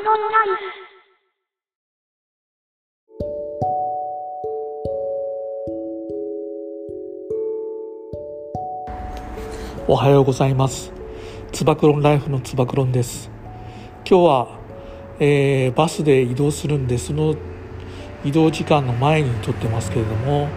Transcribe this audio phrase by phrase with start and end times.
[0.00, 0.80] ンライフ。
[9.88, 10.92] おはようございます。
[11.52, 13.30] つば九郎ライフのつば九郎です。
[14.08, 14.58] 今日は、
[15.18, 17.34] えー、バスで移動するんでその
[18.24, 20.48] 移動時間の前に撮ってますけれども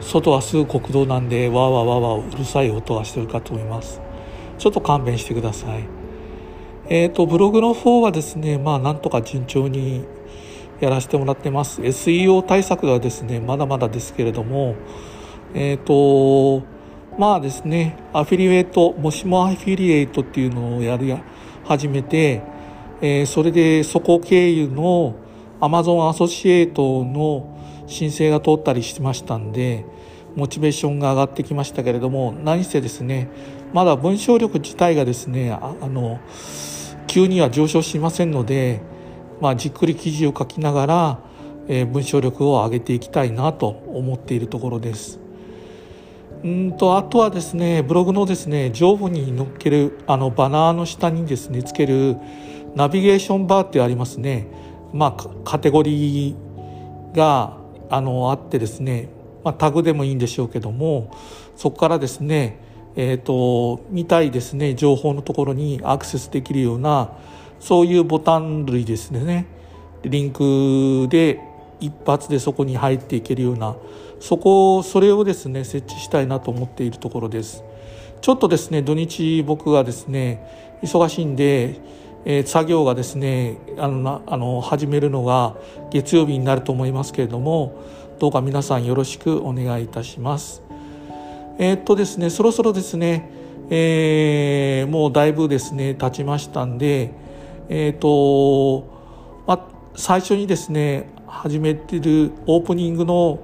[0.00, 4.00] 外はすぐ国道なんでわーわーわーわーうるさい音がしてるかと思います。
[4.58, 5.99] ちょっと勘弁してください。
[6.90, 10.04] えっ、ー、とブログの方はですねまあなんとか順調に
[10.80, 11.80] やらせてもらってます。
[11.80, 14.74] SEO 対策がですねまだまだですけれども
[15.54, 16.80] えっ、ー、と
[17.18, 21.14] まあですね、アフィリエイト、もしもアフィリエイトっていうのをやり
[21.64, 22.40] 始めて、
[23.02, 25.16] えー、それでそこ経由の
[25.60, 29.84] Amazon アソシエイトの申請が通ったりしてましたんで、
[30.36, 33.28] モチベーションが上がってきましたけれども、何せですね、
[33.74, 36.20] まだ文章力自体がですね、あの、
[37.10, 38.82] 急には上昇しませんので、
[39.40, 41.18] まあ、じっくり記事を書きながら、
[41.66, 45.18] えー、文章力を上げていきたいなと思っているところです。
[46.44, 52.16] うんとあとはですねブログのですね上部に載っけるあのバナーの下にですねつける
[52.76, 54.46] ナビゲーションバーってありますね
[54.94, 57.58] まあカテゴリーが
[57.90, 59.10] あのあってですね、
[59.44, 61.14] まあ、タグでもいいんでしょうけども
[61.56, 62.69] そこからですね
[63.02, 67.12] えーと、見たいですね情報のところにアクセスできるような
[67.58, 69.46] そういうボタン類ですね。
[70.02, 71.40] リンクで
[71.80, 73.74] 一発でそこに入っていけるような
[74.20, 77.64] そこそれをですね設置したいなと思っているところです。
[78.20, 81.80] ちょっとですね土日僕がですね忙しいんで、
[82.26, 85.56] えー、作業がですねあのあの始めるのが
[85.90, 87.82] 月曜日になると思いますけれども
[88.18, 90.69] どうか皆さんよろしくお願いいたします。
[91.62, 93.28] えー、っとですねそろそろですね、
[93.68, 97.12] えー、もうだいぶですね経ちましたんで
[97.68, 98.88] えっと
[99.46, 103.40] まあ最初にですね始めてるオープニングの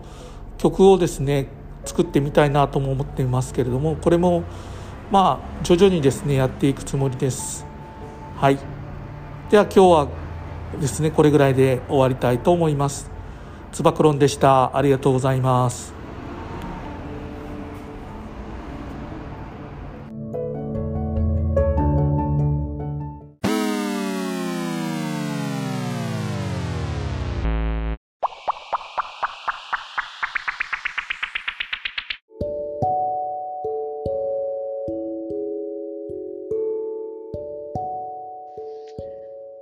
[0.57, 1.49] 曲をですね
[1.85, 4.45] 作ってみたいなとも思っていますけれどもこれも
[5.11, 7.67] まあ徐々にですねやっていくつもりです。
[8.39, 8.59] はい。
[9.51, 10.09] では今日は
[10.81, 13.11] ですねこれぐらいで終わりたいと思います。
[13.73, 14.75] つば九郎でした。
[14.75, 15.96] ありがとうございます。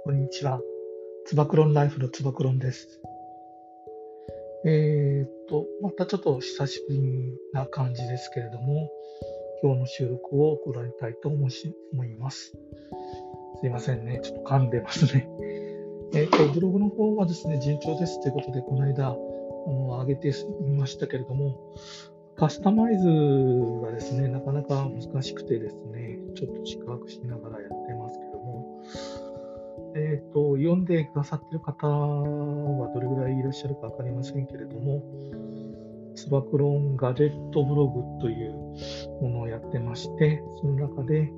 [0.04, 0.60] こんにちは。
[1.24, 3.00] つば九郎ライフのつば九郎です。
[4.66, 7.00] えー、っと、またちょっと久しぶり
[7.54, 8.90] な感じですけれども、
[9.62, 11.48] 今日の収録をご覧たいと思
[12.04, 12.52] います。
[13.60, 14.20] すいませんね。
[14.22, 15.26] ちょっと噛んでますね。
[16.14, 19.16] えー、っと、ブログの方はですね、順調ですということで、この間、あ
[19.70, 21.56] の、上げてみましたけれども、
[22.36, 23.08] カスタマイズ
[23.82, 28.82] がですね、なかなか難しくてですね、ちょっと四角しながらやってますけども、
[29.96, 35.02] えーと、読んでくださってる方はどれぐらいいらっしゃるか分かりませんけれども、
[36.16, 38.52] つば九郎ガジェットブログという
[39.22, 41.32] ものをやってまして、その中で、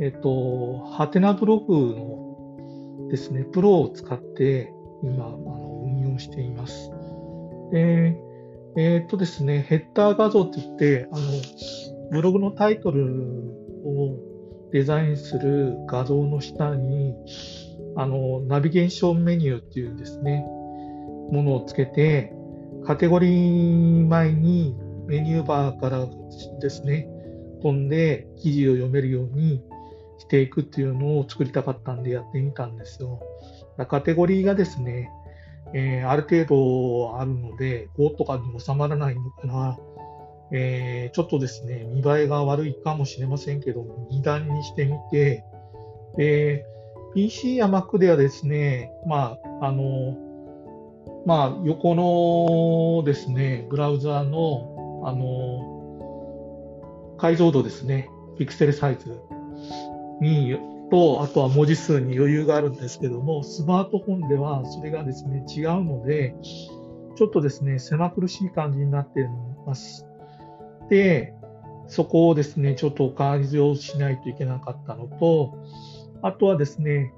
[0.00, 6.90] えっ、ー、と、ハテナブログのですね、プロを使って今、あの運用しています。
[7.72, 8.16] で、
[8.76, 11.22] えっ、ー、とですね、ヘッダー画像って言って、あの、
[12.10, 13.06] ブログのタイトル
[13.84, 14.18] を
[14.72, 17.14] デザインする画像の下に、
[17.96, 20.44] あの、ナビゲーションメニューっていうですね、
[21.30, 22.32] ものをつけて、
[22.84, 24.76] カテゴリー前に
[25.06, 26.06] メニューバーから
[26.60, 27.08] ですね、
[27.62, 29.62] 飛んで記事を読めるように
[30.18, 33.20] していくっていうのを作りたかったんでやってみたんですよ。
[33.88, 35.10] カテゴリーがですね、
[35.74, 39.78] えー、ある程度あるので、5とかに収まらないのかな、
[40.52, 45.44] えー、ちょっとですね、見栄えが悪いかもしれませんけど、2段にしてみて、
[46.16, 46.64] で、
[47.16, 50.18] PC や Mac ではですね、まあ、あの、
[51.24, 59.18] まあ、横のですね、ブラウザーの、あの、解像度ですね、ピクセルサイズ
[60.20, 60.58] に、
[60.90, 66.36] と、あとは文字数に余裕があるんですけども、スマートフォンではそれがですね、違うので、
[67.16, 69.24] ちょっとですね、狭苦しい感じになってい
[69.66, 70.06] ます。
[70.90, 71.32] で、
[71.88, 75.54] そこをですね、ちょっと改善しないといけなかったのと、
[76.26, 77.12] あとはですね、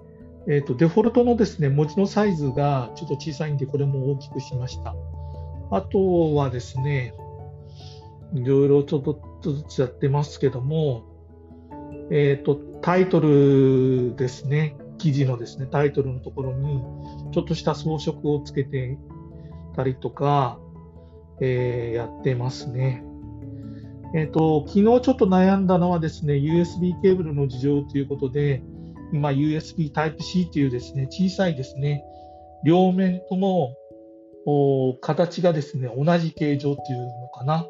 [0.46, 4.94] えーと、デフォルトのですね文字のサイズがちょっと小さいんで、これも大きくしました。
[5.70, 7.14] あとはですね、
[8.34, 11.04] いろいろちょっとずつやってますけども、
[12.10, 14.76] えっ、ー、と、タイトルですね。
[14.98, 16.82] 記事のですね、タイトルのところに、
[17.32, 18.98] ちょっとした装飾をつけて
[19.76, 20.58] たりとか、
[21.40, 23.04] えー、やってますね。
[24.14, 28.62] えっ、ー、と、昨日ちょっと悩んだのはですね、USB ケーブルの事情ということで、
[29.12, 32.04] 今 USB Type-C というですね、小さいですね、
[32.64, 33.74] 両面とも
[35.00, 37.66] 形がですね、同じ形状っていうのかな。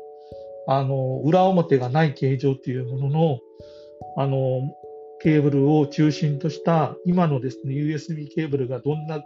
[0.70, 3.38] あの、裏表がない形状っていうものの、
[4.17, 4.61] あの、
[5.20, 9.23] ケーブルを中心とした今のですね、USB ケーブルがどんな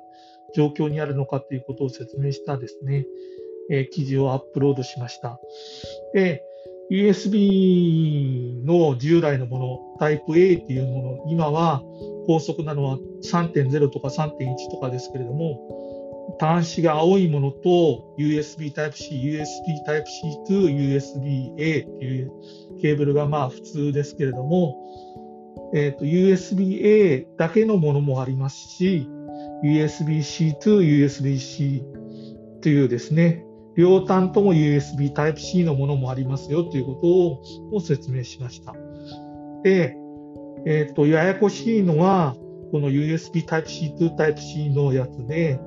[0.55, 3.07] 状況にあるのかということを説明したですね、
[3.71, 5.39] えー、記事をアップロードしました。
[6.15, 6.43] で、
[6.91, 11.83] USB の従来のもの、タイプ A っていうもの、今は
[12.27, 22.33] 高速なのは3.0とか3.1とかですけれども、端子が青いものと USB Type-C、USB Type-C to USB-A っていう
[22.81, 24.77] ケーブルがまあ普通ですけれども、
[25.75, 29.09] えーと、USB-A だけのものもありますし、
[29.65, 31.85] USB-C to USB-C
[32.61, 33.45] というですね、
[33.77, 37.41] 両端とも USB Type-C のものもありますよというこ
[37.71, 38.75] とを説明しました。
[39.63, 39.97] で、
[40.67, 42.37] えっ、ー、と、ややこしいのは、
[42.71, 45.59] この USB Type-C to Type-C のやつで、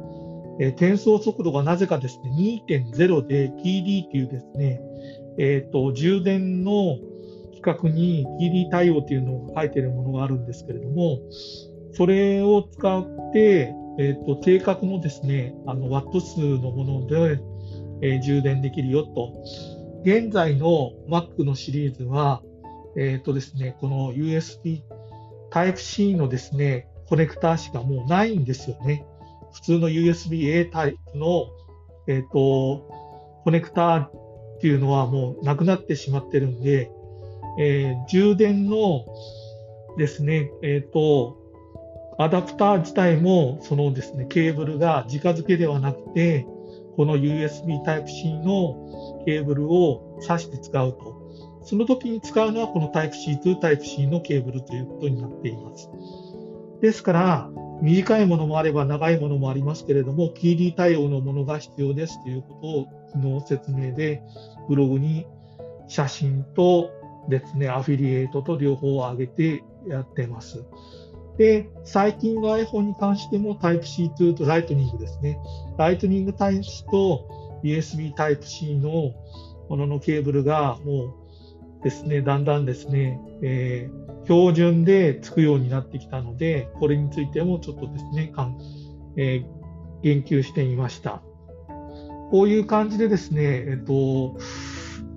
[0.59, 2.31] えー、転送速度がなぜかですね、
[2.67, 4.81] 2.0で PD というですね、
[5.37, 6.97] えっ、ー、と、充電の
[7.49, 11.19] 規格に PD 対応というのが書いているものがあるんですけれども、
[11.93, 17.39] それを使って、えっ、と、定格のですね、あの、ワット数のもので、
[18.01, 19.33] え充電できるよと。
[20.03, 22.41] 現在の Mac のシリーズは、
[22.97, 24.81] えっ、とですね、この USB
[25.51, 29.05] Type-C のですね、コネクターしかもうないんですよね。
[29.53, 31.47] 普通の USB-A タイプの、
[32.07, 34.11] えっ、ー、と、コネクターっ
[34.59, 36.91] ていうのはもうなくなってしまってるんで、
[37.59, 39.05] えー、充電の
[39.97, 41.37] ですね、えっ、と、
[42.17, 46.45] アダプター自体も、そのですね、ケーブルが直付けではなくて、
[46.95, 51.15] この USB Type-C のケーブルを挿して使うと。
[51.63, 55.89] その時に使うのはこの Type-C to Type-C のケーブルということになっています。
[56.81, 57.49] ですから、
[57.81, 64.21] 短いものもあれば長いものもありますけれども、PD 対応のものが必要ですということを昨日説明で
[64.69, 65.25] ブログに
[65.87, 66.91] 写真と
[67.29, 70.63] ですね、アフィリエイトと両方を上げてやってます。
[71.37, 75.37] で、最近の iPhone に関しても Type-C2 と Lightning ですね。
[75.77, 79.11] Lightning 端子と USB Type-C の
[79.69, 88.57] もののケーブルがもうですね、だんだんですね、えー、標準でつくようになってきたので、これについてもちょっとですね、かん
[89.17, 91.21] えー、言及してみました。
[92.31, 94.37] こういう感じでですね、えっと、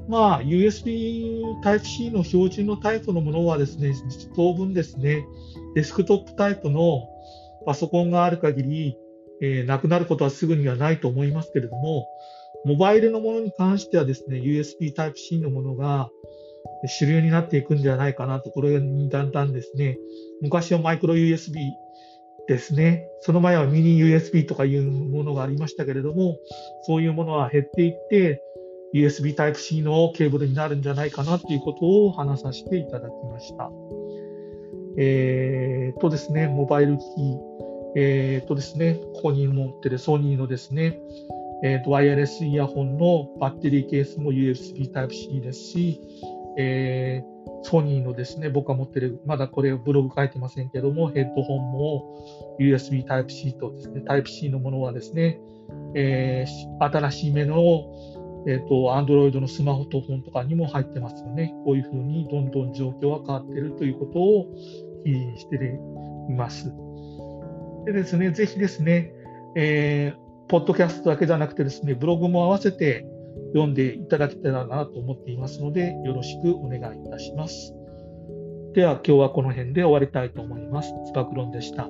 [0.08, 3.92] まあ、USB Type-C の標準のタイプのものはですね、
[4.34, 5.24] 当分ですね、
[5.78, 7.08] デスクトップタイプの
[7.64, 8.98] パソコンがある限り、
[9.40, 12.08] えー、なくなることはすぐにはないと思いますけれども、
[12.64, 16.10] モバイルのものに関してはですね、USB Type-C のものが
[16.88, 19.98] 主流になっていくんではないかなと、これにだんだんですね、
[20.42, 21.54] 昔はマイクロ USB
[22.48, 26.38] ですね、その前はミニ USB とかいうものがありましたけれども、
[26.82, 28.42] そういうものは減っていって、
[28.92, 33.70] USB Type-C のケーブルになるんじゃないかなということを話させていただきました。
[35.00, 37.38] えー、とですね、モバイル機器、
[37.94, 40.98] えー、とですね、ここに持ってるソニーのですね、
[41.62, 46.00] えーと、ワイヤレスイヤホンのバッテリーケースも USB Type-C ですし、
[46.56, 55.38] えー、ソニーのですね、僕が持ってる、まだこれブログ書いてませんけども、ヘッドホンも USB Type-C とですね、Type-C のものはですね、
[55.94, 57.84] えー、新しい目の
[58.46, 61.54] えっ、ー、と、Android のスマホとフォンとかにも入ってますよね。
[61.64, 64.46] こういうふうにどんどん状況は変わっているということを
[65.04, 65.56] して
[66.30, 66.72] います。
[67.86, 69.12] でですね、ぜひですね、
[69.56, 73.06] えー、ポッドキャストだけじゃなくてですね、ブログも合わせて
[73.54, 77.74] 読んでいただけたらなと思っていますので、よろしくお願いいたします。
[78.74, 80.92] では今日はこの辺で終わりたいと思います。
[81.06, 81.88] つばくろんでした。